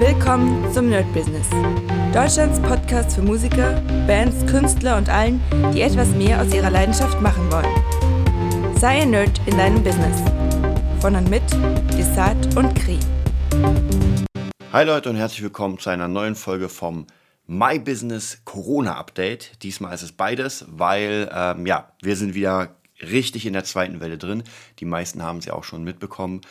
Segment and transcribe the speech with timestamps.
[0.00, 1.48] Willkommen zum Nerd Business.
[2.14, 5.42] Deutschlands Podcast für Musiker, Bands, Künstler und allen,
[5.74, 8.76] die etwas mehr aus ihrer Leidenschaft machen wollen.
[8.78, 10.22] Sei ein Nerd in deinem Business.
[11.00, 11.42] Von und mit
[11.98, 13.00] Desart und Kri.
[14.72, 17.08] Hi Leute und herzlich willkommen zu einer neuen Folge vom
[17.48, 19.64] My Business Corona Update.
[19.64, 24.16] Diesmal ist es beides, weil ähm, ja, wir sind wieder richtig in der zweiten Welle
[24.16, 24.44] drin.
[24.78, 26.42] Die meisten haben ja auch schon mitbekommen.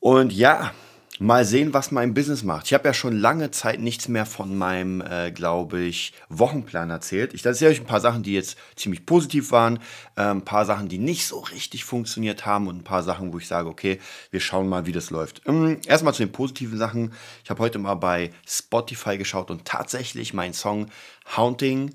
[0.00, 0.72] Und ja,
[1.18, 2.66] Mal sehen, was mein Business macht.
[2.66, 7.32] Ich habe ja schon lange Zeit nichts mehr von meinem, äh, glaube ich, Wochenplan erzählt.
[7.32, 9.78] Ich erzähle euch ein paar Sachen, die jetzt ziemlich positiv waren,
[10.16, 13.38] äh, ein paar Sachen, die nicht so richtig funktioniert haben und ein paar Sachen, wo
[13.38, 13.98] ich sage, okay,
[14.30, 15.40] wir schauen mal, wie das läuft.
[15.46, 17.14] Ähm, erstmal zu den positiven Sachen.
[17.44, 20.86] Ich habe heute mal bei Spotify geschaut und tatsächlich mein Song
[21.34, 21.94] Haunting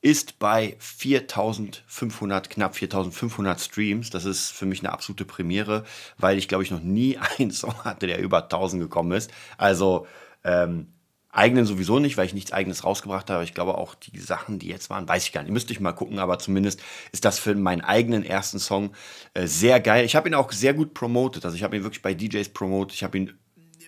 [0.00, 4.10] ist bei 4500, knapp 4500 Streams.
[4.10, 5.84] Das ist für mich eine absolute Premiere,
[6.18, 9.30] weil ich glaube ich noch nie einen Song hatte, der über 1000 gekommen ist.
[9.58, 10.06] Also
[10.44, 10.88] ähm,
[11.36, 13.44] eigenen sowieso nicht, weil ich nichts eigenes rausgebracht habe.
[13.44, 15.52] Ich glaube auch die Sachen, die jetzt waren, weiß ich gar nicht.
[15.52, 18.92] Müsste ich mal gucken, aber zumindest ist das für meinen eigenen ersten Song
[19.34, 20.04] äh, sehr geil.
[20.04, 21.44] Ich habe ihn auch sehr gut promotet.
[21.44, 22.94] Also ich habe ihn wirklich bei DJs promotet.
[22.94, 23.38] Ich habe ihn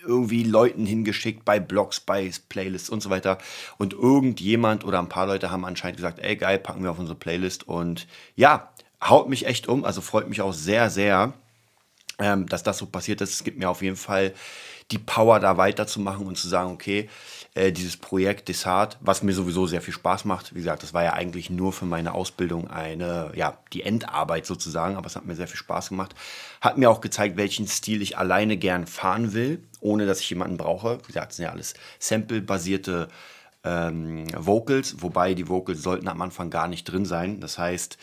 [0.09, 3.37] irgendwie Leuten hingeschickt bei Blogs, bei Playlists und so weiter.
[3.77, 7.17] Und irgendjemand oder ein paar Leute haben anscheinend gesagt, ey geil, packen wir auf unsere
[7.17, 7.67] Playlist.
[7.67, 9.85] Und ja, haut mich echt um.
[9.85, 11.33] Also freut mich auch sehr, sehr,
[12.17, 13.33] ähm, dass das so passiert ist.
[13.33, 14.33] Es gibt mir auf jeden Fall
[14.91, 17.09] die Power, da weiterzumachen und zu sagen, okay,
[17.59, 20.55] äh, dieses Projekt Desart, was mir sowieso sehr viel Spaß macht.
[20.55, 24.95] Wie gesagt, das war ja eigentlich nur für meine Ausbildung eine, ja, die Endarbeit sozusagen,
[24.95, 26.15] aber es hat mir sehr viel Spaß gemacht.
[26.61, 30.55] Hat mir auch gezeigt, welchen Stil ich alleine gern fahren will, ohne dass ich jemanden
[30.55, 30.99] brauche.
[31.03, 33.09] Wie gesagt, es sind ja alles Sample-basierte
[33.65, 37.41] ähm, Vocals, wobei die Vocals sollten am Anfang gar nicht drin sein.
[37.41, 37.97] Das heißt,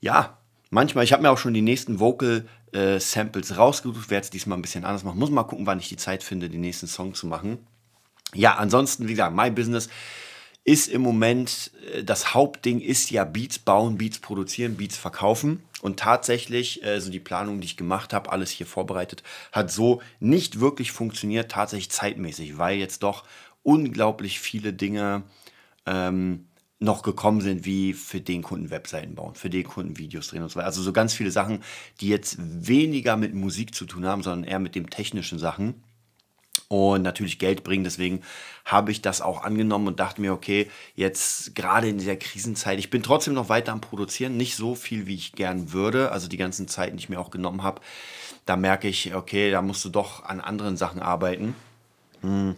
[0.00, 0.38] ja,
[0.70, 4.56] manchmal, ich habe mir auch schon die nächsten Vocal äh, Samples rausgesucht, werde es diesmal
[4.56, 5.18] ein bisschen anders machen.
[5.18, 7.58] Muss mal gucken, wann ich die Zeit finde, den nächsten Song zu machen.
[8.34, 9.88] Ja, ansonsten, wie gesagt, My Business
[10.64, 15.62] ist im Moment, äh, das Hauptding ist ja Beats bauen, Beats produzieren, Beats verkaufen.
[15.80, 20.02] Und tatsächlich, äh, so die Planung, die ich gemacht habe, alles hier vorbereitet, hat so
[20.20, 23.24] nicht wirklich funktioniert, tatsächlich zeitmäßig, weil jetzt doch
[23.62, 25.22] unglaublich viele Dinge
[25.86, 26.46] ähm,
[26.80, 30.50] noch gekommen sind, wie für den Kunden Webseiten bauen, für den Kunden Videos drehen und
[30.50, 30.66] so weiter.
[30.66, 31.62] Also so ganz viele Sachen,
[32.00, 35.82] die jetzt weniger mit Musik zu tun haben, sondern eher mit den technischen Sachen
[36.68, 37.84] und natürlich Geld bringen.
[37.84, 38.22] Deswegen
[38.64, 42.90] habe ich das auch angenommen und dachte mir, okay, jetzt gerade in dieser Krisenzeit, ich
[42.90, 46.12] bin trotzdem noch weiter am Produzieren, nicht so viel, wie ich gern würde.
[46.12, 47.80] Also die ganzen Zeiten, die ich mir auch genommen habe,
[48.44, 51.54] da merke ich, okay, da musst du doch an anderen Sachen arbeiten.
[52.22, 52.56] Hm.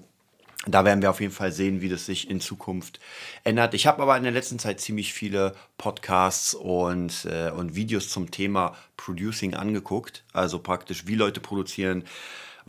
[0.67, 3.01] Da werden wir auf jeden Fall sehen, wie das sich in Zukunft
[3.45, 3.73] ändert.
[3.73, 8.31] Ich habe aber in der letzten Zeit ziemlich viele Podcasts und, äh, und Videos zum
[8.31, 10.23] Thema Producing angeguckt.
[10.35, 12.05] Also praktisch, wie Leute produzieren,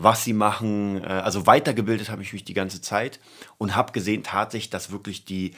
[0.04, 1.04] was sie machen.
[1.04, 3.20] Äh, also weitergebildet habe ich mich die ganze Zeit
[3.58, 5.54] und habe gesehen tatsächlich, dass wirklich die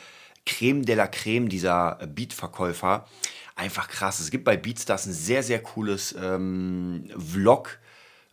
[0.45, 3.05] Creme de la Creme dieser Beat-Verkäufer
[3.55, 4.25] einfach krass ist.
[4.25, 7.79] Es gibt bei Beatstars ein sehr, sehr cooles ähm, Vlog,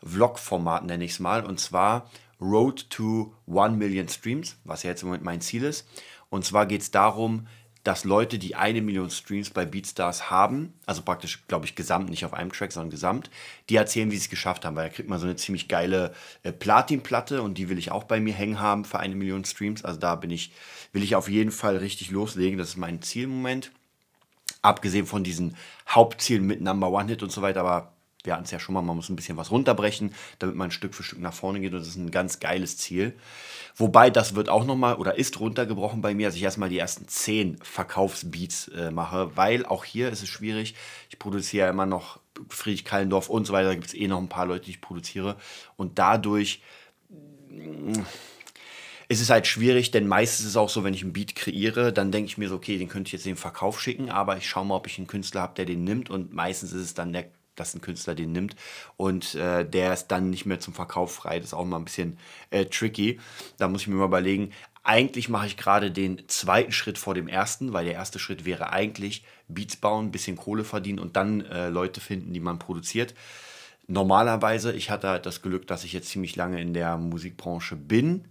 [0.03, 1.44] Vlog-Format, nenne ich es mal.
[1.44, 2.10] Und zwar
[2.41, 5.87] Road to 1 Million Streams, was ja jetzt im Moment mein Ziel ist.
[6.31, 7.47] Und zwar geht es darum,
[7.83, 12.25] dass Leute, die eine Million Streams bei Beatstars haben, also praktisch, glaube ich, gesamt, nicht
[12.27, 13.31] auf einem Track, sondern gesamt,
[13.69, 16.13] die erzählen, wie sie es geschafft haben, weil da kriegt man so eine ziemlich geile
[16.43, 19.85] äh, Platinplatte und die will ich auch bei mir hängen haben für eine Million Streams.
[19.85, 20.53] Also da bin ich,
[20.93, 22.59] will ich auf jeden Fall richtig loslegen.
[22.59, 23.73] Das ist mein Ziel im Moment.
[24.61, 25.57] Abgesehen von diesen
[25.89, 27.93] Hauptzielen mit Number One Hit und so weiter, aber
[28.25, 30.95] wir hatten es ja schon mal, man muss ein bisschen was runterbrechen, damit man Stück
[30.95, 33.15] für Stück nach vorne geht und das ist ein ganz geiles Ziel.
[33.77, 37.09] Wobei das wird auch nochmal oder ist runtergebrochen bei mir, dass ich erstmal die ersten
[37.09, 40.75] zehn Verkaufsbeats äh, mache, weil auch hier ist es schwierig.
[41.09, 44.19] Ich produziere ja immer noch Friedrich Kallendorf und so weiter, da gibt es eh noch
[44.19, 45.37] ein paar Leute, die ich produziere
[45.77, 46.63] und dadurch
[49.09, 51.93] ist es halt schwierig, denn meistens ist es auch so, wenn ich einen Beat kreiere,
[51.93, 54.37] dann denke ich mir so, okay, den könnte ich jetzt in den Verkauf schicken, aber
[54.37, 56.95] ich schaue mal, ob ich einen Künstler habe, der den nimmt und meistens ist es
[56.95, 57.27] dann der
[57.60, 58.56] dass ein Künstler den nimmt
[58.97, 61.38] und äh, der ist dann nicht mehr zum Verkauf frei.
[61.38, 62.19] Das ist auch mal ein bisschen
[62.51, 63.21] äh, tricky.
[63.59, 64.53] Da muss ich mir mal überlegen.
[64.83, 68.72] Eigentlich mache ich gerade den zweiten Schritt vor dem ersten, weil der erste Schritt wäre
[68.72, 73.15] eigentlich Beats bauen, ein bisschen Kohle verdienen und dann äh, Leute finden, die man produziert.
[73.86, 78.24] Normalerweise, ich hatte halt das Glück, dass ich jetzt ziemlich lange in der Musikbranche bin,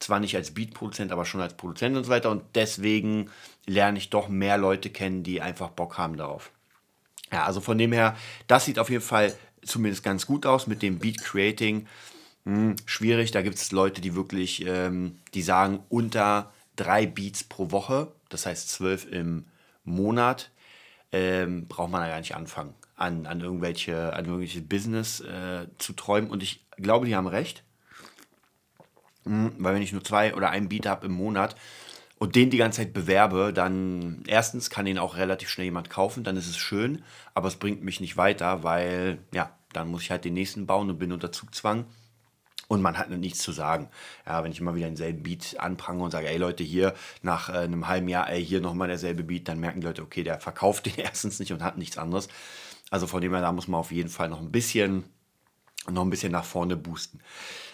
[0.00, 2.30] zwar nicht als Beatproduzent, aber schon als Produzent und so weiter.
[2.30, 3.30] Und deswegen
[3.66, 6.50] lerne ich doch mehr Leute kennen, die einfach Bock haben darauf.
[7.32, 9.34] Ja, also von dem her, das sieht auf jeden Fall
[9.64, 11.86] zumindest ganz gut aus mit dem Beat Creating.
[12.44, 17.70] Hm, schwierig, da gibt es Leute, die wirklich, ähm, die sagen unter drei Beats pro
[17.70, 19.46] Woche, das heißt zwölf im
[19.84, 20.50] Monat,
[21.12, 25.92] ähm, braucht man da gar nicht anfangen, an, an irgendwelche, an irgendwelche Business äh, zu
[25.92, 26.30] träumen.
[26.30, 27.62] Und ich glaube, die haben recht.
[29.24, 31.54] Hm, weil wenn ich nur zwei oder einen Beat habe im Monat
[32.22, 36.22] und den die ganze Zeit bewerbe, dann erstens kann den auch relativ schnell jemand kaufen,
[36.22, 37.02] dann ist es schön,
[37.34, 40.88] aber es bringt mich nicht weiter, weil ja, dann muss ich halt den nächsten bauen
[40.88, 41.84] und bin unter Zugzwang.
[42.68, 43.88] Und man hat nichts zu sagen.
[44.24, 47.64] Ja, wenn ich immer wieder denselben Beat anprange und sage, ey Leute, hier nach äh,
[47.64, 50.86] einem halben Jahr, ey, hier nochmal derselbe Beat, dann merken die Leute, okay, der verkauft
[50.96, 52.28] den erstens nicht und hat nichts anderes.
[52.92, 55.06] Also von dem her, da muss man auf jeden Fall noch ein bisschen,
[55.90, 57.18] noch ein bisschen nach vorne boosten.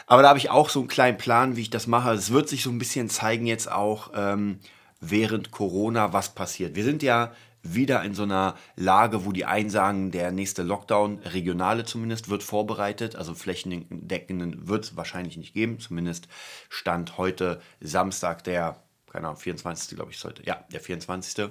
[0.08, 2.12] Aber da habe ich auch so einen kleinen Plan, wie ich das mache.
[2.12, 4.58] Es wird sich so ein bisschen zeigen jetzt auch ähm,
[5.00, 6.74] während Corona, was passiert.
[6.74, 7.32] Wir sind ja
[7.62, 12.42] wieder in so einer Lage, wo die einen sagen, der nächste Lockdown, regionale zumindest, wird
[12.42, 13.16] vorbereitet.
[13.16, 15.78] Also flächendeckenden wird es wahrscheinlich nicht geben.
[15.78, 16.26] Zumindest
[16.70, 18.82] stand heute Samstag, der,
[19.12, 19.94] keine Ahnung, 24.
[19.94, 20.42] glaube ich, sollte.
[20.44, 21.50] Ja, der 24.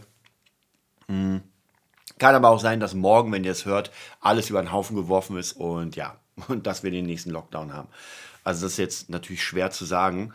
[1.07, 1.44] Hm.
[2.18, 5.38] Kann aber auch sein, dass morgen, wenn ihr es hört, alles über den Haufen geworfen
[5.38, 7.89] ist und ja, und dass wir den nächsten Lockdown haben.
[8.43, 10.33] Also das ist jetzt natürlich schwer zu sagen.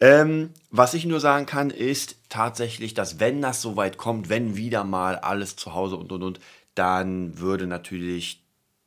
[0.00, 4.84] Ähm, was ich nur sagen kann, ist tatsächlich, dass wenn das soweit kommt, wenn wieder
[4.84, 6.40] mal alles zu Hause und und und,
[6.74, 8.40] dann würde natürlich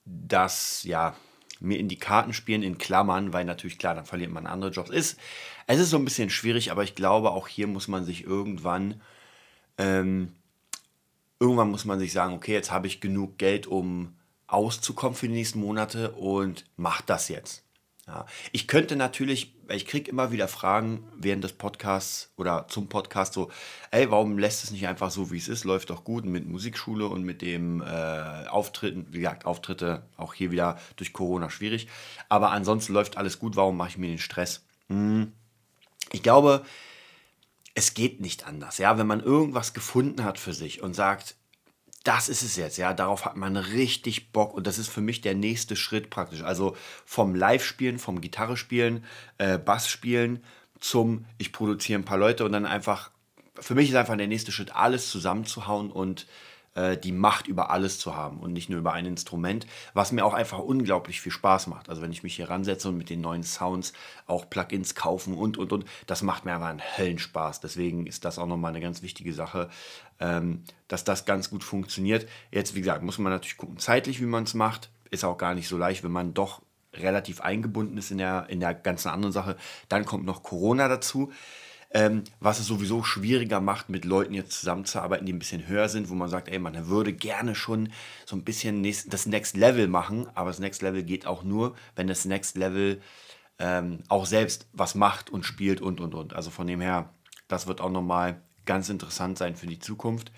[0.05, 1.15] das, ja,
[1.59, 4.89] mir in die Karten spielen, in Klammern, weil natürlich klar, dann verliert man andere Jobs.
[4.89, 5.19] Ist,
[5.67, 9.01] es ist so ein bisschen schwierig, aber ich glaube, auch hier muss man sich irgendwann,
[9.77, 10.31] ähm,
[11.39, 14.15] irgendwann muss man sich sagen, okay, jetzt habe ich genug Geld, um
[14.51, 17.63] auszukommen für die nächsten Monate und mach das jetzt.
[18.07, 18.25] Ja.
[18.51, 23.51] Ich könnte natürlich, ich kriege immer wieder Fragen während des Podcasts oder zum Podcast so,
[23.91, 25.63] ey, warum lässt es nicht einfach so, wie es ist?
[25.63, 30.51] Läuft doch gut mit Musikschule und mit dem äh, Auftritten, wie gesagt, Auftritte auch hier
[30.51, 31.87] wieder durch Corona schwierig.
[32.27, 34.65] Aber ansonsten läuft alles gut, warum mache ich mir den Stress?
[34.89, 35.31] Hm.
[36.11, 36.65] Ich glaube,
[37.75, 38.77] es geht nicht anders.
[38.77, 41.35] Ja, wenn man irgendwas gefunden hat für sich und sagt,
[42.03, 42.93] das ist es jetzt, ja.
[42.93, 46.41] Darauf hat man richtig Bock und das ist für mich der nächste Schritt praktisch.
[46.41, 46.75] Also
[47.05, 49.03] vom Live-Spielen, vom Gitarre-Spielen,
[49.37, 50.43] äh, Bass-Spielen
[50.79, 53.11] zum ich produziere ein paar Leute und dann einfach,
[53.59, 56.25] für mich ist einfach der nächste Schritt, alles zusammenzuhauen und
[56.73, 60.25] äh, die Macht über alles zu haben und nicht nur über ein Instrument, was mir
[60.25, 61.89] auch einfach unglaublich viel Spaß macht.
[61.89, 63.93] Also wenn ich mich hier ransetze und mit den neuen Sounds
[64.25, 67.59] auch Plugins kaufen und, und, und, das macht mir einfach einen hellen Spaß.
[67.59, 69.69] Deswegen ist das auch nochmal eine ganz wichtige Sache,
[70.21, 72.27] ähm, dass das ganz gut funktioniert.
[72.51, 74.89] Jetzt, wie gesagt, muss man natürlich gucken, zeitlich, wie man es macht.
[75.09, 76.61] Ist auch gar nicht so leicht, wenn man doch
[76.93, 79.57] relativ eingebunden ist in der, in der ganzen anderen Sache.
[79.89, 81.31] Dann kommt noch Corona dazu
[81.93, 86.09] ähm, was es sowieso schwieriger macht, mit Leuten jetzt zusammenzuarbeiten, die ein bisschen höher sind,
[86.09, 87.89] wo man sagt, ey, man würde gerne schon
[88.25, 92.07] so ein bisschen das Next Level machen, aber das Next Level geht auch nur, wenn
[92.07, 93.01] das Next Level
[93.59, 96.33] ähm, auch selbst was macht und spielt und und und.
[96.33, 97.13] Also von dem her,
[97.47, 98.41] das wird auch nochmal
[98.71, 100.31] ganz interessant sein für die Zukunft.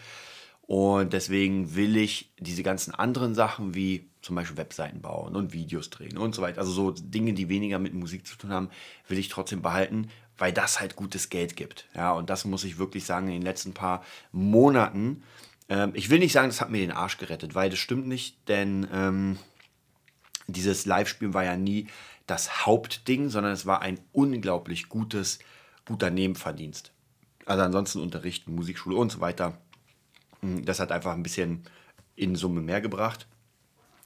[0.63, 5.91] Und deswegen will ich diese ganzen anderen Sachen wie zum Beispiel Webseiten bauen und Videos
[5.91, 8.69] drehen und so weiter, also so Dinge, die weniger mit Musik zu tun haben,
[9.07, 11.87] will ich trotzdem behalten, weil das halt gutes Geld gibt.
[11.93, 15.21] Ja, und das muss ich wirklich sagen, in den letzten paar Monaten.
[15.69, 18.47] Ähm, ich will nicht sagen, das hat mir den Arsch gerettet, weil das stimmt nicht,
[18.47, 19.37] denn ähm,
[20.47, 21.87] dieses Live-Spielen war ja nie
[22.25, 25.37] das Hauptding, sondern es war ein unglaublich gutes,
[25.85, 26.93] guter Nebenverdienst.
[27.45, 29.57] Also ansonsten Unterrichten, Musikschule und so weiter.
[30.41, 31.63] Hm, das hat einfach ein bisschen
[32.15, 33.27] in Summe mehr gebracht.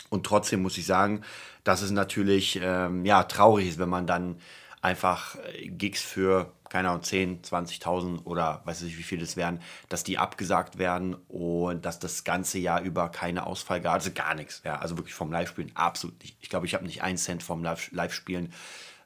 [0.10, 1.22] Und trotzdem muss ich sagen,
[1.64, 4.38] dass es natürlich ähm, ja, traurig ist, wenn man dann
[4.82, 9.60] einfach äh, Gigs für, keine Ahnung, 10, 20.000 oder weiß ich wie viel das wären,
[9.90, 14.34] dass die abgesagt werden und dass das ganze Jahr über keine Ausfall gab, also gar
[14.36, 14.62] nichts.
[14.64, 16.38] Ja, also wirklich vom Live-Spielen absolut nicht.
[16.40, 18.54] Ich glaube, ich habe nicht einen Cent vom Live-Spielen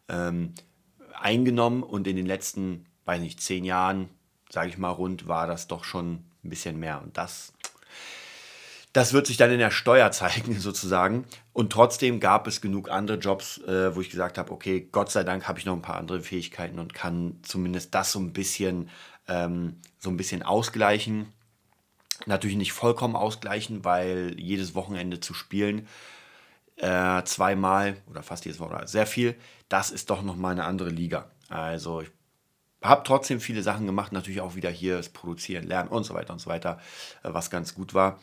[0.07, 0.53] ähm,
[1.19, 4.09] eingenommen und in den letzten, weiß nicht, zehn Jahren,
[4.51, 7.01] sage ich mal rund, war das doch schon ein bisschen mehr.
[7.01, 7.53] Und das
[8.93, 11.25] das wird sich dann in der Steuer zeigen, sozusagen.
[11.53, 15.23] Und trotzdem gab es genug andere Jobs, äh, wo ich gesagt habe, okay, Gott sei
[15.23, 18.89] Dank habe ich noch ein paar andere Fähigkeiten und kann zumindest das so ein bisschen,
[19.27, 21.31] ähm, so ein bisschen ausgleichen.
[22.25, 25.87] Natürlich nicht vollkommen ausgleichen, weil jedes Wochenende zu spielen,
[26.75, 29.35] äh, zweimal oder fast jedes Wochenende, sehr viel,
[29.69, 31.31] das ist doch nochmal eine andere Liga.
[31.49, 32.11] Also ich
[32.81, 36.33] habe trotzdem viele Sachen gemacht, natürlich auch wieder hier das Produzieren, Lernen und so weiter
[36.33, 36.79] und so weiter,
[37.23, 38.19] äh, was ganz gut war.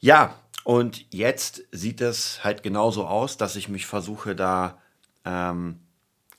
[0.00, 4.78] Ja, und jetzt sieht es halt genauso aus, dass ich mich versuche, da
[5.24, 5.80] ähm,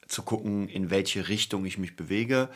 [0.08, 2.50] zu gucken, in welche Richtung ich mich bewege.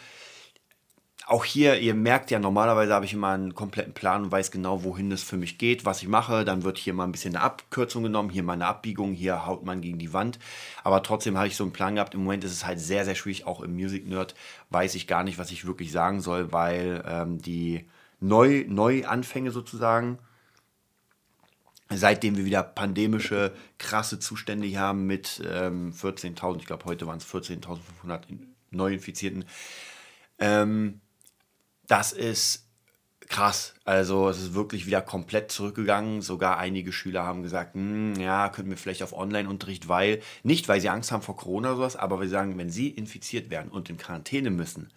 [1.29, 4.83] Auch hier, ihr merkt ja, normalerweise habe ich immer einen kompletten Plan und weiß genau,
[4.83, 6.43] wohin es für mich geht, was ich mache.
[6.43, 9.63] Dann wird hier mal ein bisschen eine Abkürzung genommen, hier mal eine Abbiegung, hier haut
[9.63, 10.39] man gegen die Wand.
[10.83, 12.15] Aber trotzdem habe ich so einen Plan gehabt.
[12.15, 13.45] Im Moment ist es halt sehr, sehr schwierig.
[13.45, 14.33] Auch im Music Nerd
[14.71, 17.85] weiß ich gar nicht, was ich wirklich sagen soll, weil ähm, die
[18.19, 20.17] Neu Neuanfänge sozusagen
[21.91, 27.19] seitdem wir wieder pandemische, krasse Zustände hier haben mit ähm, 14.000, ich glaube heute waren
[27.19, 28.21] es 14.500
[28.71, 29.45] Neuinfizierten.
[30.39, 31.01] Ähm,
[31.89, 32.69] das ist
[33.27, 33.73] krass.
[33.83, 36.21] Also es ist wirklich wieder komplett zurückgegangen.
[36.21, 40.81] Sogar einige Schüler haben gesagt, hm, ja, könnten wir vielleicht auf Online-Unterricht, weil, nicht weil
[40.81, 43.89] sie Angst haben vor Corona oder sowas, aber wir sagen, wenn sie infiziert werden und
[43.89, 44.89] in Quarantäne müssen,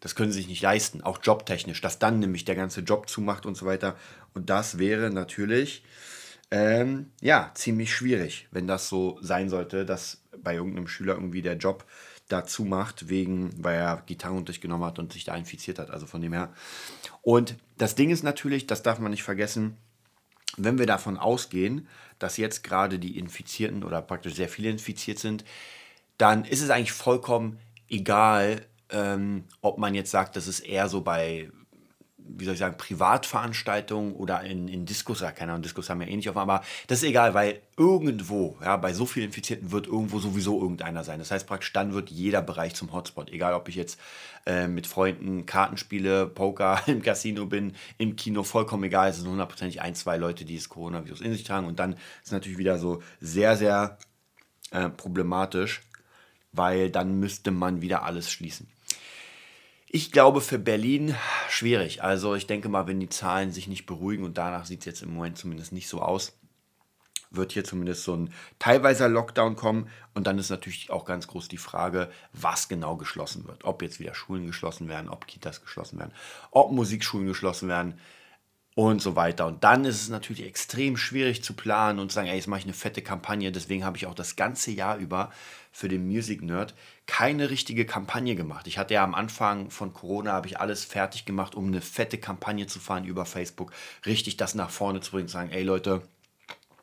[0.00, 3.46] das können sie sich nicht leisten, auch jobtechnisch, dass dann nämlich der ganze Job zumacht
[3.46, 3.96] und so weiter.
[4.34, 5.84] Und das wäre natürlich,
[6.50, 11.56] ähm, ja, ziemlich schwierig, wenn das so sein sollte, dass bei irgendeinem Schüler irgendwie der
[11.56, 11.84] Job
[12.28, 15.90] dazu macht, wegen, weil er Gitarrenunterricht genommen hat und sich da infiziert hat.
[15.90, 16.52] Also von dem her.
[17.22, 19.76] Und das Ding ist natürlich, das darf man nicht vergessen,
[20.56, 21.86] wenn wir davon ausgehen,
[22.18, 25.44] dass jetzt gerade die Infizierten oder praktisch sehr viele infiziert sind,
[26.18, 31.02] dann ist es eigentlich vollkommen egal, ähm, ob man jetzt sagt, das ist eher so
[31.02, 31.50] bei
[32.28, 36.08] wie soll ich sagen, Privatveranstaltungen oder in, in Diskos, ja, keine Ahnung, Diskos haben ja
[36.08, 39.86] eh nicht auf, aber das ist egal, weil irgendwo, ja, bei so vielen Infizierten wird
[39.86, 41.18] irgendwo sowieso irgendeiner sein.
[41.18, 43.30] Das heißt praktisch, dann wird jeder Bereich zum Hotspot.
[43.30, 44.00] Egal, ob ich jetzt
[44.46, 49.10] äh, mit Freunden Karten spiele, Poker, im Casino bin, im Kino, vollkommen egal.
[49.10, 51.66] Es sind hundertprozentig ein, zwei Leute, die das Coronavirus in sich tragen.
[51.66, 53.98] Und dann ist es natürlich wieder so sehr, sehr
[54.70, 55.82] äh, problematisch,
[56.52, 58.68] weil dann müsste man wieder alles schließen.
[59.96, 61.14] Ich glaube für Berlin
[61.48, 62.02] schwierig.
[62.02, 65.02] Also ich denke mal, wenn die Zahlen sich nicht beruhigen und danach sieht es jetzt
[65.02, 66.36] im Moment zumindest nicht so aus,
[67.30, 69.88] wird hier zumindest so ein teilweiser Lockdown kommen.
[70.12, 73.64] Und dann ist natürlich auch ganz groß die Frage, was genau geschlossen wird.
[73.64, 76.12] Ob jetzt wieder Schulen geschlossen werden, ob Kitas geschlossen werden,
[76.50, 77.98] ob Musikschulen geschlossen werden
[78.76, 79.46] und so weiter.
[79.46, 82.60] Und dann ist es natürlich extrem schwierig zu planen und zu sagen, ey, jetzt mache
[82.60, 83.50] ich eine fette Kampagne.
[83.50, 85.32] Deswegen habe ich auch das ganze Jahr über
[85.72, 86.74] für den Music Nerd
[87.06, 88.66] keine richtige Kampagne gemacht.
[88.66, 92.18] Ich hatte ja am Anfang von Corona habe ich alles fertig gemacht, um eine fette
[92.18, 93.72] Kampagne zu fahren über Facebook,
[94.04, 96.02] richtig das nach vorne zu bringen, zu sagen, ey Leute,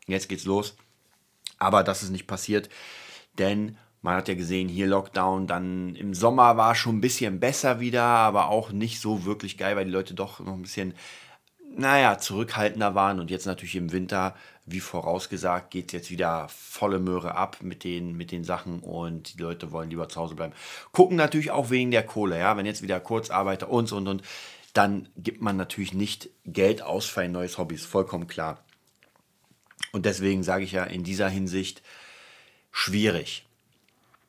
[0.07, 0.75] jetzt geht's los.
[1.59, 2.69] Aber das ist nicht passiert,
[3.37, 7.79] denn man hat ja gesehen, hier Lockdown, dann im Sommer war schon ein bisschen besser
[7.79, 10.93] wieder, aber auch nicht so wirklich geil, weil die Leute doch noch ein bisschen
[11.75, 16.99] naja, zurückhaltender waren und jetzt natürlich im Winter, wie vorausgesagt, geht es jetzt wieder volle
[16.99, 20.53] Möhre ab mit den, mit den Sachen und die Leute wollen lieber zu Hause bleiben.
[20.91, 24.23] Gucken natürlich auch wegen der Kohle, ja, wenn jetzt wieder Kurzarbeiter und und und,
[24.73, 28.63] dann gibt man natürlich nicht Geld aus für ein neues Hobby, ist vollkommen klar.
[29.91, 31.83] Und deswegen sage ich ja in dieser Hinsicht
[32.71, 33.45] schwierig.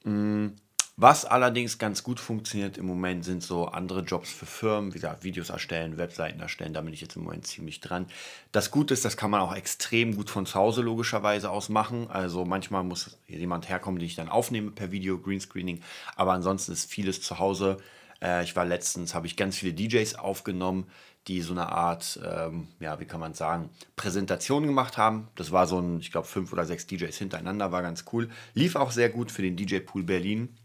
[0.02, 0.56] Hm,
[0.96, 5.24] was allerdings ganz gut funktioniert im Moment sind so andere Jobs für Firmen, wie gesagt,
[5.24, 8.06] Videos erstellen, Webseiten erstellen, da bin ich jetzt im Moment ziemlich dran.
[8.52, 12.08] Das Gute ist, das kann man auch extrem gut von zu Hause logischerweise aus machen.
[12.08, 15.82] Also manchmal muss jemand herkommen, den ich dann aufnehme per Video, Greenscreening,
[16.14, 17.78] aber ansonsten ist vieles zu Hause.
[18.22, 20.86] Äh, ich war letztens, habe ich ganz viele DJs aufgenommen,
[21.26, 25.26] die so eine Art, ähm, ja, wie kann man sagen, Präsentation gemacht haben.
[25.34, 28.28] Das war so ein, ich glaube, fünf oder sechs DJs hintereinander, war ganz cool.
[28.52, 30.56] Lief auch sehr gut für den DJ Pool Berlin.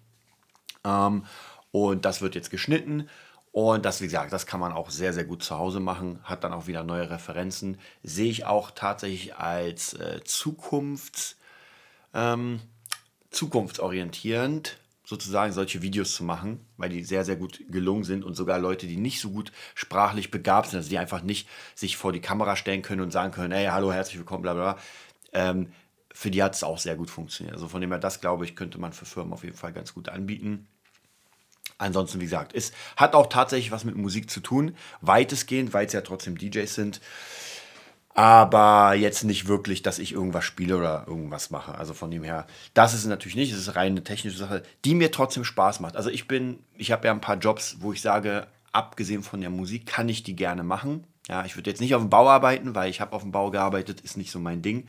[0.83, 1.25] Ähm,
[1.71, 3.09] und das wird jetzt geschnitten.
[3.51, 6.19] Und das, wie gesagt, das kann man auch sehr, sehr gut zu Hause machen.
[6.23, 7.79] Hat dann auch wieder neue Referenzen.
[8.03, 11.37] Sehe ich auch tatsächlich als äh, Zukunfts,
[12.13, 12.59] ähm,
[13.31, 14.77] zukunftsorientierend
[15.09, 18.85] sozusagen solche Videos zu machen, weil die sehr, sehr gut gelungen sind und sogar Leute,
[18.85, 22.55] die nicht so gut sprachlich begabt sind, also die einfach nicht sich vor die Kamera
[22.55, 24.77] stellen können und sagen können, hey, hallo, herzlich willkommen, bla bla,
[25.33, 25.71] ähm,
[26.19, 27.55] für die hat es auch sehr gut funktioniert.
[27.55, 29.93] Also von dem her, das glaube ich, könnte man für Firmen auf jeden Fall ganz
[29.93, 30.67] gut anbieten.
[31.77, 35.93] Ansonsten, wie gesagt, es hat auch tatsächlich was mit Musik zu tun, weitestgehend, weil es
[35.93, 36.99] ja trotzdem DJs sind.
[38.09, 41.75] Aber jetzt nicht wirklich, dass ich irgendwas spiele oder irgendwas mache.
[41.75, 44.95] Also von dem her, das ist natürlich nicht, es ist rein eine technische Sache, die
[44.95, 45.95] mir trotzdem Spaß macht.
[45.95, 49.51] Also ich bin, ich habe ja ein paar Jobs, wo ich sage, abgesehen von der
[49.51, 51.07] Musik kann ich die gerne machen.
[51.29, 53.51] Ja, ich würde jetzt nicht auf dem Bau arbeiten, weil ich habe auf dem Bau
[53.51, 54.85] gearbeitet, ist nicht so mein Ding.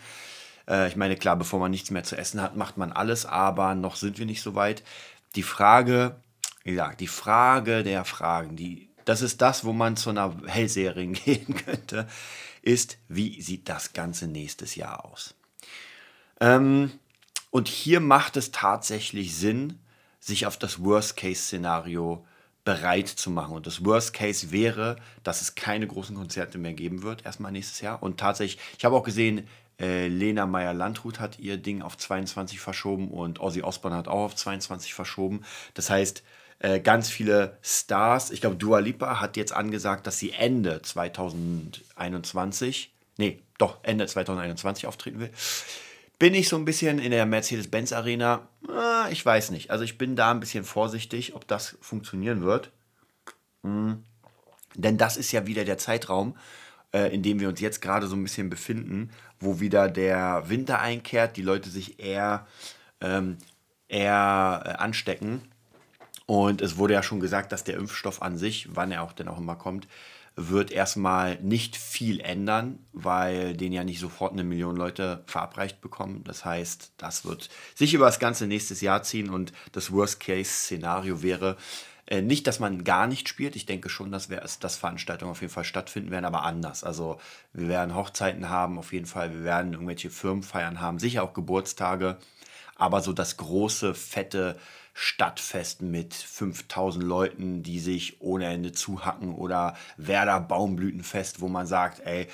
[0.70, 3.74] Äh, ich meine, klar, bevor man nichts mehr zu essen hat, macht man alles, aber
[3.74, 4.82] noch sind wir nicht so weit.
[5.34, 6.20] Die Frage,
[6.62, 11.06] wie gesagt, die Frage der Fragen, die, das ist das, wo man zu einer Hellserie
[11.12, 12.08] gehen könnte,
[12.62, 15.34] ist, wie sieht das Ganze nächstes Jahr aus?
[16.40, 16.92] Ähm,
[17.50, 19.80] und hier macht es tatsächlich Sinn,
[20.20, 22.24] sich auf das Worst-Case-Szenario
[22.64, 23.54] bereit zu machen.
[23.54, 27.80] Und das Worst Case wäre, dass es keine großen Konzerte mehr geben wird, erstmal nächstes
[27.80, 28.02] Jahr.
[28.02, 29.48] Und tatsächlich, ich habe auch gesehen,
[29.80, 34.36] äh, Lena Meyer-Landrut hat ihr Ding auf 22 verschoben und Ozzy Osbourne hat auch auf
[34.36, 35.42] 22 verschoben.
[35.74, 36.22] Das heißt,
[36.60, 42.92] äh, ganz viele Stars, ich glaube, Dua Lipa hat jetzt angesagt, dass sie Ende 2021,
[43.16, 45.30] nee, doch Ende 2021 auftreten will.
[46.18, 48.46] Bin ich so ein bisschen in der Mercedes-Benz Arena?
[48.68, 49.70] Äh, ich weiß nicht.
[49.70, 52.70] Also ich bin da ein bisschen vorsichtig, ob das funktionieren wird.
[53.62, 54.04] Hm.
[54.74, 56.36] Denn das ist ja wieder der Zeitraum,
[56.92, 60.80] äh, in dem wir uns jetzt gerade so ein bisschen befinden, wo wieder der Winter
[60.80, 62.46] einkehrt, die Leute sich eher,
[63.00, 63.38] ähm,
[63.88, 65.42] eher äh, anstecken.
[66.26, 69.28] Und es wurde ja schon gesagt, dass der Impfstoff an sich, wann er auch denn
[69.28, 69.88] auch immer kommt,
[70.36, 76.22] wird erstmal nicht viel ändern, weil den ja nicht sofort eine Million Leute verabreicht bekommen.
[76.24, 81.56] Das heißt, das wird sich über das ganze nächste Jahr ziehen und das Worst-Case-Szenario wäre,
[82.10, 83.56] äh, nicht, dass man gar nicht spielt.
[83.56, 86.82] Ich denke schon, dass, wir, dass Veranstaltungen auf jeden Fall stattfinden werden, aber anders.
[86.84, 87.20] Also
[87.52, 89.32] wir werden Hochzeiten haben, auf jeden Fall.
[89.32, 92.18] Wir werden irgendwelche Firmenfeiern haben, sicher auch Geburtstage.
[92.74, 94.58] Aber so das große, fette
[94.92, 102.00] Stadtfest mit 5000 Leuten, die sich ohne Ende zuhacken oder Werder Baumblütenfest, wo man sagt,
[102.00, 102.26] ey,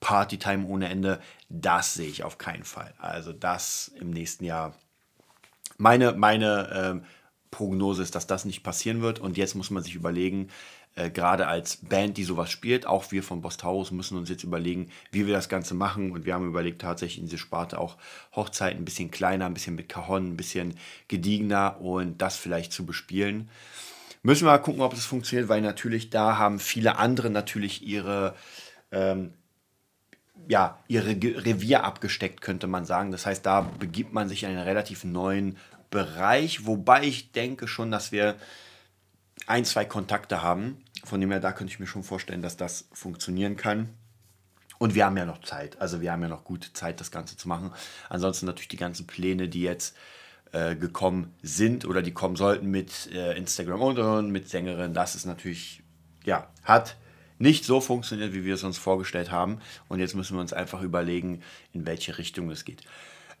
[0.00, 2.92] Partytime ohne Ende, das sehe ich auf keinen Fall.
[2.98, 4.74] Also das im nächsten Jahr.
[5.78, 7.04] Meine, meine ähm,
[7.52, 9.20] Prognose ist, dass das nicht passieren wird.
[9.20, 10.48] Und jetzt muss man sich überlegen,
[10.96, 14.90] äh, gerade als Band, die sowas spielt, auch wir von Bostaurus müssen uns jetzt überlegen,
[15.12, 16.10] wie wir das Ganze machen.
[16.10, 17.96] Und wir haben überlegt, tatsächlich in diese Sparte auch
[18.34, 20.74] Hochzeiten ein bisschen kleiner, ein bisschen mit Cajon, ein bisschen
[21.06, 23.48] gediegener und das vielleicht zu bespielen.
[24.22, 28.34] Müssen wir mal gucken, ob das funktioniert, weil natürlich da haben viele andere natürlich ihre,
[28.90, 29.34] ähm,
[30.48, 33.12] ja, ihre Revier abgesteckt, könnte man sagen.
[33.12, 35.56] Das heißt, da begibt man sich in einen relativ neuen
[35.92, 38.36] Bereich, wobei ich denke schon, dass wir
[39.46, 40.82] ein, zwei Kontakte haben.
[41.04, 43.90] Von dem her, da könnte ich mir schon vorstellen, dass das funktionieren kann.
[44.78, 45.80] Und wir haben ja noch Zeit.
[45.80, 47.72] Also wir haben ja noch gute Zeit, das Ganze zu machen.
[48.08, 49.94] Ansonsten natürlich die ganzen Pläne, die jetzt
[50.52, 54.94] äh, gekommen sind oder die kommen sollten mit äh, Instagram und, und mit Sängerin.
[54.94, 55.82] Das ist natürlich,
[56.24, 56.96] ja, hat
[57.38, 59.60] nicht so funktioniert, wie wir es uns vorgestellt haben.
[59.88, 62.82] Und jetzt müssen wir uns einfach überlegen, in welche Richtung es geht.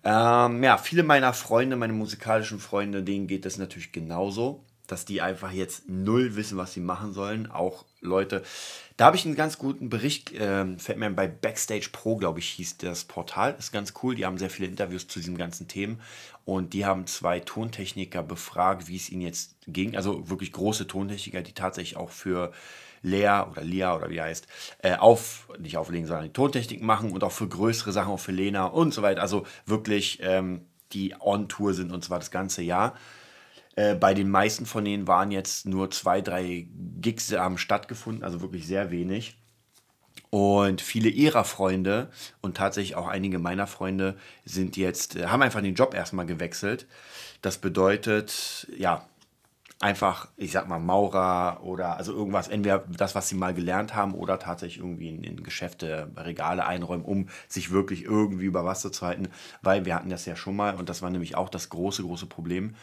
[0.04, 5.22] Ähm, ja, viele meiner Freunde, meine musikalischen Freunde, denen geht es natürlich genauso, dass die
[5.22, 7.50] einfach jetzt null wissen, was sie machen sollen.
[7.50, 8.42] Auch Leute,
[8.96, 12.48] da habe ich einen ganz guten Bericht, äh, fällt mir bei Backstage Pro, glaube ich,
[12.50, 13.54] hieß das Portal.
[13.58, 14.16] Ist ganz cool.
[14.16, 16.00] Die haben sehr viele Interviews zu diesen ganzen Themen
[16.44, 19.96] und die haben zwei Tontechniker befragt, wie es ihnen jetzt ging.
[19.96, 22.52] Also wirklich große Tontechniker, die tatsächlich auch für
[23.02, 24.46] Lea oder Lia oder wie heißt,
[24.78, 28.32] äh, auf, nicht auflegen, sondern die Tontechnik machen und auch für größere Sachen, auch für
[28.32, 29.22] Lena und so weiter.
[29.22, 30.62] Also wirklich, ähm,
[30.92, 32.94] die on Tour sind und zwar das ganze Jahr.
[33.74, 36.66] Äh, bei den meisten von denen waren jetzt nur zwei, drei
[37.00, 39.36] Gigs haben stattgefunden, also wirklich sehr wenig.
[40.30, 42.10] Und viele ihrer Freunde
[42.40, 46.86] und tatsächlich auch einige meiner Freunde sind jetzt, äh, haben einfach den Job erstmal gewechselt.
[47.42, 49.06] Das bedeutet, ja,
[49.82, 54.14] einfach, ich sag mal, Maurer oder also irgendwas, entweder das, was sie mal gelernt haben
[54.14, 59.04] oder tatsächlich irgendwie in, in, Geschäfte, Regale einräumen, um sich wirklich irgendwie über Wasser zu
[59.04, 59.28] halten,
[59.60, 62.26] weil wir hatten das ja schon mal und das war nämlich auch das große, große
[62.26, 62.76] Problem,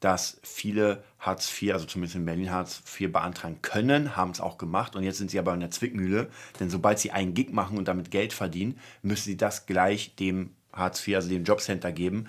[0.00, 4.58] dass viele Hartz IV, also zumindest in Berlin Hartz IV beantragen können, haben es auch
[4.58, 6.28] gemacht und jetzt sind sie aber in der Zwickmühle,
[6.60, 10.50] denn sobald sie einen Gig machen und damit Geld verdienen, müssen sie das gleich dem
[10.74, 12.26] Hartz IV, also dem Jobcenter geben,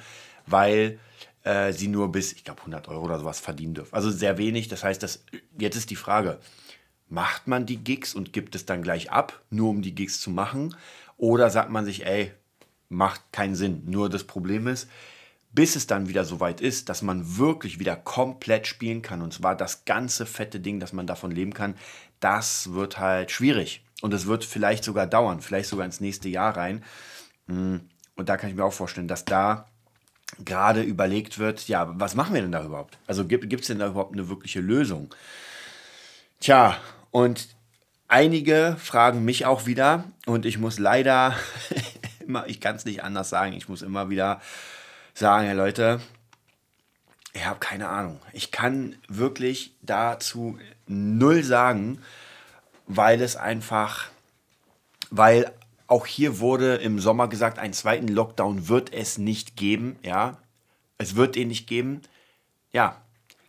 [0.47, 0.99] weil
[1.45, 3.93] äh, sie nur bis, ich glaube, 100 Euro oder sowas verdienen dürfen.
[3.93, 4.67] Also sehr wenig.
[4.67, 5.23] Das heißt, das,
[5.57, 6.39] jetzt ist die Frage,
[7.07, 10.31] macht man die Gigs und gibt es dann gleich ab, nur um die Gigs zu
[10.31, 10.75] machen?
[11.17, 12.31] Oder sagt man sich, ey,
[12.89, 13.83] macht keinen Sinn.
[13.85, 14.89] Nur das Problem ist,
[15.51, 19.33] bis es dann wieder so weit ist, dass man wirklich wieder komplett spielen kann, und
[19.33, 21.75] zwar das ganze fette Ding, dass man davon leben kann,
[22.19, 23.85] das wird halt schwierig.
[24.01, 26.83] Und es wird vielleicht sogar dauern, vielleicht sogar ins nächste Jahr rein.
[27.47, 27.81] Hm,
[28.15, 29.67] und da kann ich mir auch vorstellen, dass da
[30.43, 32.97] gerade überlegt wird, ja, was machen wir denn da überhaupt?
[33.07, 35.13] Also gibt es denn da überhaupt eine wirkliche Lösung?
[36.39, 36.77] Tja,
[37.11, 37.47] und
[38.07, 41.35] einige fragen mich auch wieder und ich muss leider
[42.19, 44.41] immer, ich kann es nicht anders sagen, ich muss immer wieder
[45.13, 46.01] sagen, ja Leute,
[47.33, 48.19] ich habe keine Ahnung.
[48.33, 52.01] Ich kann wirklich dazu null sagen,
[52.87, 54.07] weil es einfach,
[55.09, 55.51] weil
[55.87, 59.97] auch hier wurde im Sommer gesagt, einen zweiten Lockdown wird es nicht geben.
[60.03, 60.37] Ja,
[60.97, 62.01] es wird ihn nicht geben.
[62.71, 63.01] Ja,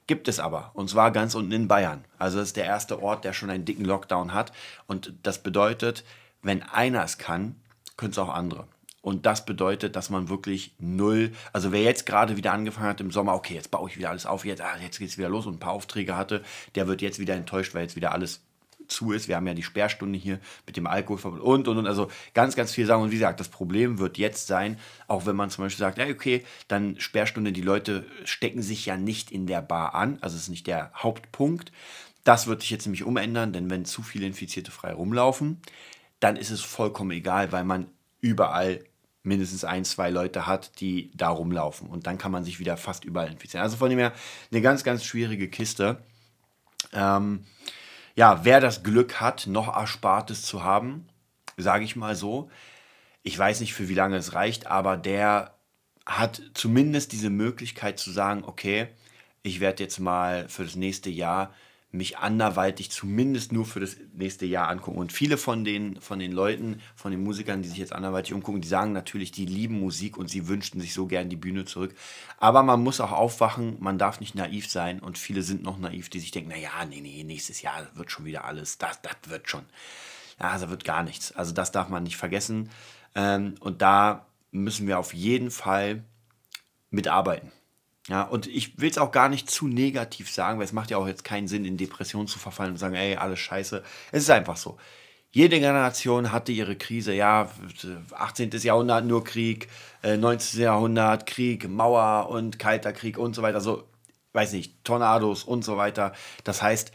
[0.06, 0.70] gibt es aber.
[0.74, 2.04] Und zwar ganz unten in Bayern.
[2.18, 4.52] Also das ist der erste Ort, der schon einen dicken Lockdown hat.
[4.86, 6.04] Und das bedeutet,
[6.42, 7.56] wenn einer es kann,
[7.96, 8.66] können es auch andere.
[9.02, 13.12] Und das bedeutet, dass man wirklich null, also wer jetzt gerade wieder angefangen hat im
[13.12, 15.46] Sommer, okay, jetzt baue ich wieder alles auf, jetzt, ah, jetzt geht es wieder los
[15.46, 16.42] und ein paar Aufträge hatte,
[16.74, 18.40] der wird jetzt wieder enttäuscht, weil jetzt wieder alles
[18.88, 19.28] zu ist.
[19.28, 21.86] Wir haben ja die Sperrstunde hier mit dem Alkoholverbot und und und.
[21.86, 23.02] Also ganz, ganz viel sagen.
[23.02, 26.06] Und wie gesagt, das Problem wird jetzt sein, auch wenn man zum Beispiel sagt, ja,
[26.06, 30.18] okay, dann Sperrstunde, die Leute stecken sich ja nicht in der Bar an.
[30.20, 31.72] Also es ist nicht der Hauptpunkt.
[32.24, 35.62] Das wird sich jetzt nämlich umändern, denn wenn zu viele Infizierte frei rumlaufen,
[36.18, 37.86] dann ist es vollkommen egal, weil man
[38.20, 38.84] überall
[39.26, 41.88] mindestens ein, zwei Leute hat, die da rumlaufen.
[41.88, 43.62] Und dann kann man sich wieder fast überall infizieren.
[43.62, 44.12] Also von dem her
[44.50, 45.98] eine ganz, ganz schwierige Kiste.
[46.92, 47.44] Ähm,
[48.16, 51.06] ja, wer das Glück hat, noch Erspartes zu haben,
[51.56, 52.50] sage ich mal so.
[53.22, 55.54] Ich weiß nicht, für wie lange es reicht, aber der
[56.06, 58.88] hat zumindest diese Möglichkeit zu sagen, okay,
[59.42, 61.52] ich werde jetzt mal für das nächste Jahr
[61.90, 64.98] mich anderweitig zumindest nur für das nächste Jahr angucken.
[64.98, 68.60] Und viele von den, von den Leuten, von den Musikern, die sich jetzt anderweitig umgucken,
[68.60, 71.94] die sagen natürlich, die lieben Musik und sie wünschten sich so gern die Bühne zurück.
[72.38, 76.08] Aber man muss auch aufwachen, man darf nicht naiv sein und viele sind noch naiv,
[76.10, 79.48] die sich denken, naja, nee, nee, nächstes Jahr wird schon wieder alles, das, das wird
[79.48, 79.64] schon.
[80.40, 81.32] Ja, also wird gar nichts.
[81.32, 82.68] Also das darf man nicht vergessen.
[83.14, 86.04] Ähm, und da müssen wir auf jeden Fall
[86.90, 87.52] mitarbeiten.
[88.08, 90.96] Ja, und ich will es auch gar nicht zu negativ sagen, weil es macht ja
[90.96, 93.82] auch jetzt keinen Sinn, in Depressionen zu verfallen und sagen, ey, alles scheiße.
[94.12, 94.78] Es ist einfach so.
[95.32, 97.12] Jede Generation hatte ihre Krise.
[97.12, 97.50] Ja,
[98.12, 98.50] 18.
[98.62, 99.68] Jahrhundert nur Krieg,
[100.02, 100.60] 19.
[100.60, 103.60] Äh, Jahrhundert Krieg, Mauer und Kalter Krieg und so weiter.
[103.60, 103.84] So,
[104.32, 106.12] weiß nicht, Tornados und so weiter.
[106.44, 106.92] Das heißt,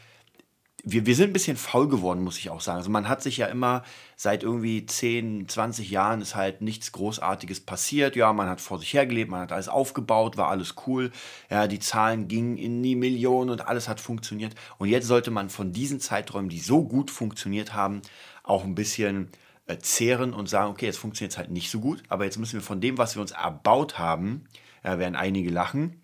[0.83, 2.77] wir, wir sind ein bisschen faul geworden, muss ich auch sagen.
[2.77, 3.83] Also man hat sich ja immer
[4.15, 8.15] seit irgendwie 10, 20 Jahren ist halt nichts Großartiges passiert.
[8.15, 11.11] Ja, man hat vor sich hergelebt, man hat alles aufgebaut, war alles cool.
[11.49, 14.55] Ja, die Zahlen gingen in die Millionen und alles hat funktioniert.
[14.77, 18.01] Und jetzt sollte man von diesen Zeiträumen, die so gut funktioniert haben,
[18.43, 19.29] auch ein bisschen
[19.67, 22.53] äh, zehren und sagen, okay, jetzt funktioniert es halt nicht so gut, aber jetzt müssen
[22.53, 24.45] wir von dem, was wir uns erbaut haben,
[24.83, 26.01] ja, werden einige lachen,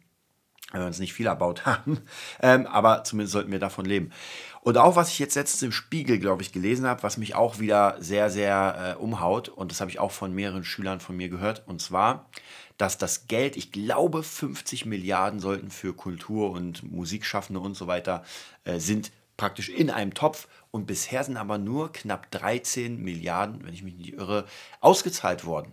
[0.71, 1.99] wenn wir uns nicht viel erbaut haben,
[2.41, 4.11] ähm, aber zumindest sollten wir davon leben.
[4.67, 7.59] Und auch was ich jetzt letztens im Spiegel, glaube ich, gelesen habe, was mich auch
[7.59, 11.29] wieder sehr, sehr äh, umhaut, und das habe ich auch von mehreren Schülern von mir
[11.29, 12.29] gehört, und zwar,
[12.77, 18.25] dass das Geld, ich glaube 50 Milliarden sollten für Kultur und Musikschaffende und so weiter,
[18.65, 23.73] äh, sind praktisch in einem Topf und bisher sind aber nur knapp 13 Milliarden, wenn
[23.73, 24.47] ich mich nicht irre,
[24.81, 25.71] ausgezahlt worden.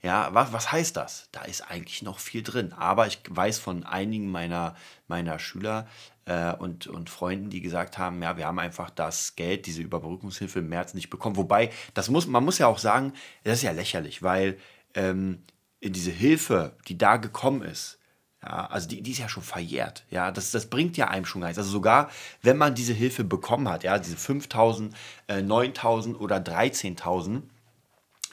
[0.00, 1.28] Ja, was, was heißt das?
[1.32, 2.72] Da ist eigentlich noch viel drin.
[2.72, 4.76] Aber ich weiß von einigen meiner,
[5.08, 5.88] meiner Schüler
[6.24, 10.60] äh, und, und Freunden, die gesagt haben, ja, wir haben einfach das Geld, diese Überbrückungshilfe
[10.60, 11.36] im März nicht bekommen.
[11.36, 14.58] Wobei, das muss, man muss ja auch sagen, das ist ja lächerlich, weil
[14.94, 15.42] ähm,
[15.82, 17.98] diese Hilfe, die da gekommen ist,
[18.42, 20.04] ja, also die, die ist ja schon verjährt.
[20.10, 21.58] Ja, das, das bringt ja einem schon gar nichts.
[21.58, 22.08] Also sogar,
[22.42, 24.92] wenn man diese Hilfe bekommen hat, ja, diese 5.000,
[25.26, 27.42] äh, 9.000 oder 13.000,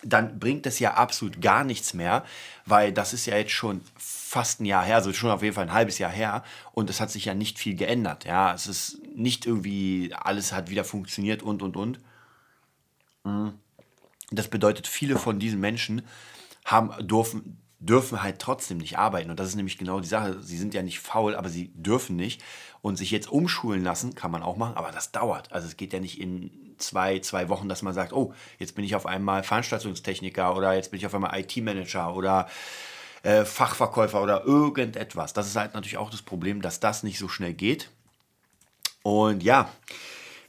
[0.06, 2.24] dann bringt es ja absolut gar nichts mehr,
[2.66, 5.66] weil das ist ja jetzt schon fast ein Jahr her, also schon auf jeden Fall
[5.66, 8.26] ein halbes Jahr her und es hat sich ja nicht viel geändert.
[8.26, 12.00] Ja, es ist nicht irgendwie, alles hat wieder funktioniert und und und.
[13.24, 13.54] Mhm.
[14.32, 16.04] Das bedeutet, viele von diesen Menschen
[16.66, 19.30] haben, dürfen, dürfen halt trotzdem nicht arbeiten.
[19.30, 20.42] Und das ist nämlich genau die Sache.
[20.42, 22.44] Sie sind ja nicht faul, aber sie dürfen nicht.
[22.82, 25.52] Und sich jetzt umschulen lassen, kann man auch machen, aber das dauert.
[25.52, 28.86] Also es geht ja nicht in zwei, zwei Wochen, dass man sagt, oh, jetzt bin
[28.86, 32.48] ich auf einmal Veranstaltungstechniker oder jetzt bin ich auf einmal IT-Manager oder
[33.24, 35.34] äh, Fachverkäufer oder irgendetwas.
[35.34, 37.90] Das ist halt natürlich auch das Problem, dass das nicht so schnell geht.
[39.04, 39.70] Und ja,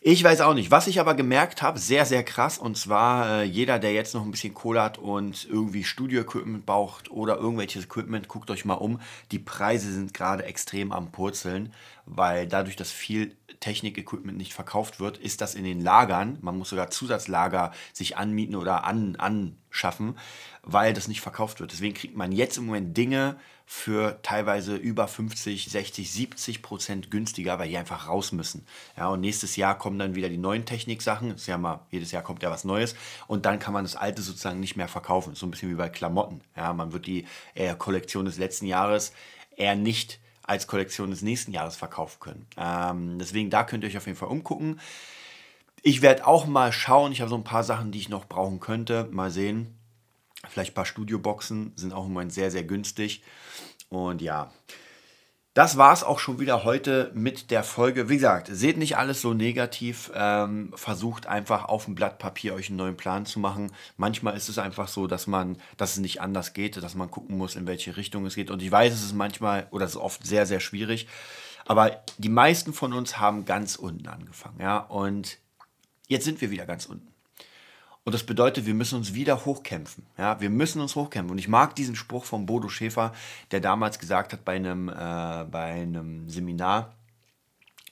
[0.08, 0.70] ich weiß auch nicht.
[0.70, 4.24] Was ich aber gemerkt habe, sehr, sehr krass, und zwar äh, jeder, der jetzt noch
[4.24, 9.00] ein bisschen Kohle hat und irgendwie Studio-Equipment braucht oder irgendwelches Equipment, guckt euch mal um.
[9.32, 11.72] Die Preise sind gerade extrem am Purzeln,
[12.06, 16.38] weil dadurch, dass viel Technik-Equipment nicht verkauft wird, ist das in den Lagern.
[16.40, 20.16] Man muss sogar Zusatzlager sich anmieten oder an, anschaffen,
[20.62, 21.72] weil das nicht verkauft wird.
[21.72, 23.36] Deswegen kriegt man jetzt im Moment Dinge
[23.68, 28.64] für teilweise über 50, 60, 70 Prozent günstiger, weil die einfach raus müssen.
[28.96, 31.34] Ja, und nächstes Jahr kommen dann wieder die neuen Techniksachen.
[31.34, 32.94] ist ja mal, jedes Jahr kommt ja was Neues.
[33.26, 35.34] Und dann kann man das alte sozusagen nicht mehr verkaufen.
[35.34, 36.42] So ein bisschen wie bei Klamotten.
[36.56, 39.12] Ja, man wird die äh, Kollektion des letzten Jahres
[39.56, 42.46] eher nicht als Kollektion des nächsten Jahres verkaufen können.
[42.56, 44.80] Ähm, deswegen da könnt ihr euch auf jeden Fall umgucken.
[45.82, 47.12] Ich werde auch mal schauen.
[47.12, 49.08] Ich habe so ein paar Sachen, die ich noch brauchen könnte.
[49.10, 49.78] Mal sehen.
[50.48, 53.22] Vielleicht ein paar Studioboxen sind auch im Moment sehr, sehr günstig.
[53.88, 54.52] Und ja,
[55.56, 58.10] das war es auch schon wieder heute mit der Folge.
[58.10, 60.12] Wie gesagt, seht nicht alles so negativ.
[60.14, 63.72] Ähm, versucht einfach auf dem Blatt Papier euch einen neuen Plan zu machen.
[63.96, 67.38] Manchmal ist es einfach so, dass man, dass es nicht anders geht, dass man gucken
[67.38, 68.50] muss, in welche Richtung es geht.
[68.50, 71.08] Und ich weiß, es ist manchmal oder es ist oft sehr, sehr schwierig.
[71.64, 74.76] Aber die meisten von uns haben ganz unten angefangen, ja.
[74.76, 75.38] Und
[76.06, 77.15] jetzt sind wir wieder ganz unten.
[78.06, 80.06] Und das bedeutet, wir müssen uns wieder hochkämpfen.
[80.16, 81.32] Ja, wir müssen uns hochkämpfen.
[81.32, 83.12] Und ich mag diesen Spruch von Bodo Schäfer,
[83.50, 84.92] der damals gesagt hat bei einem, äh,
[85.50, 86.94] bei einem Seminar,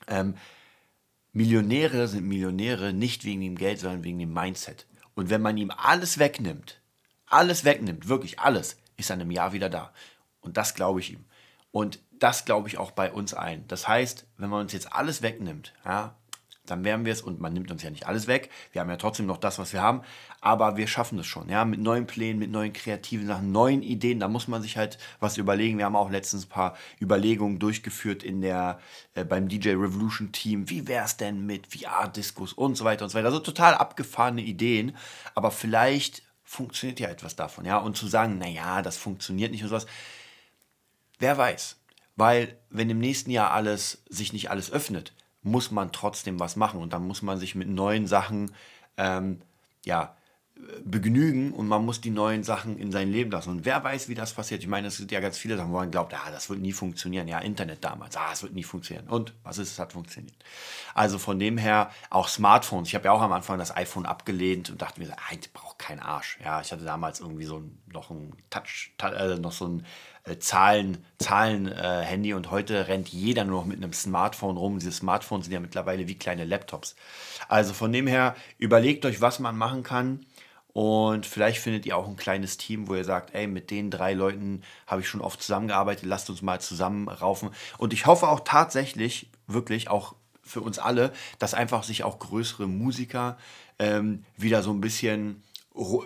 [0.06, 0.36] ähm,
[1.32, 4.86] Millionäre sind Millionäre nicht wegen dem Geld, sondern wegen dem Mindset.
[5.16, 6.80] Und wenn man ihm alles wegnimmt,
[7.26, 9.92] alles wegnimmt, wirklich alles, ist er in einem Jahr wieder da.
[10.40, 11.24] Und das glaube ich ihm.
[11.72, 13.66] Und das glaube ich auch bei uns allen.
[13.66, 16.14] Das heißt, wenn man uns jetzt alles wegnimmt, ja,
[16.66, 18.50] dann werden wir es und man nimmt uns ja nicht alles weg.
[18.72, 20.02] Wir haben ja trotzdem noch das, was wir haben,
[20.40, 24.20] aber wir schaffen es schon, ja, mit neuen Plänen, mit neuen kreativen Sachen, neuen Ideen.
[24.20, 25.78] Da muss man sich halt was überlegen.
[25.78, 28.78] Wir haben auch letztens ein paar Überlegungen durchgeführt in der
[29.14, 30.70] äh, beim DJ Revolution Team.
[30.70, 33.26] Wie wäre es denn mit VR-Diskus und so weiter und so weiter.
[33.26, 34.96] Also total abgefahrene Ideen,
[35.34, 37.78] aber vielleicht funktioniert ja etwas davon, ja.
[37.78, 39.86] Und zu sagen, naja, das funktioniert nicht und sowas,
[41.18, 41.76] wer weiß.
[42.16, 45.12] Weil wenn im nächsten Jahr alles sich nicht alles öffnet,
[45.44, 48.52] muss man trotzdem was machen und dann muss man sich mit neuen Sachen
[48.96, 49.40] ähm,
[49.84, 50.16] ja,
[50.84, 53.50] begnügen und man muss die neuen Sachen in sein Leben lassen.
[53.50, 54.62] Und wer weiß, wie das passiert.
[54.62, 56.72] Ich meine, es sind ja ganz viele Sachen, wo man glaubt, ah, das wird nie
[56.72, 57.26] funktionieren.
[57.26, 59.08] Ja, Internet damals, ah, es wird nie funktionieren.
[59.08, 60.36] Und was ist, es hat funktioniert.
[60.94, 62.88] Also von dem her auch Smartphones.
[62.88, 65.76] Ich habe ja auch am Anfang das iPhone abgelehnt und dachte mir, ah, ich brauche
[65.76, 66.38] keinen Arsch.
[66.42, 69.86] Ja, ich hatte damals irgendwie so noch ein Touch, äh, noch so ein
[70.24, 74.78] äh, Zahlen, Zahlen äh, Handy und heute rennt jeder nur noch mit einem Smartphone rum.
[74.78, 76.96] Diese Smartphones sind ja mittlerweile wie kleine Laptops.
[77.48, 80.26] Also von dem her überlegt euch, was man machen kann.
[80.72, 84.12] Und vielleicht findet ihr auch ein kleines Team, wo ihr sagt, ey, mit den drei
[84.12, 87.50] Leuten habe ich schon oft zusammengearbeitet, lasst uns mal zusammen raufen.
[87.78, 92.66] Und ich hoffe auch tatsächlich, wirklich auch für uns alle, dass einfach sich auch größere
[92.66, 93.38] Musiker
[93.78, 95.44] ähm, wieder so ein bisschen,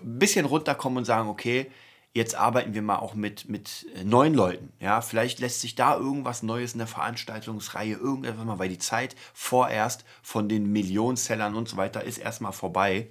[0.03, 1.71] bisschen runterkommen und sagen, okay,
[2.15, 4.73] jetzt arbeiten wir mal auch mit, mit äh, neuen Leuten.
[4.81, 9.15] Ja, vielleicht lässt sich da irgendwas Neues in der Veranstaltungsreihe, irgendetwas mal, weil die Zeit
[9.35, 13.09] vorerst von den Millionensellern und so weiter ist erstmal vorbei.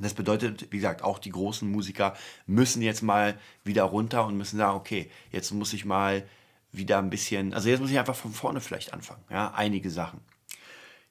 [0.00, 2.14] Das bedeutet, wie gesagt, auch die großen Musiker
[2.46, 6.26] müssen jetzt mal wieder runter und müssen sagen, okay, jetzt muss ich mal
[6.72, 10.20] wieder ein bisschen, also jetzt muss ich einfach von vorne vielleicht anfangen, ja, einige Sachen.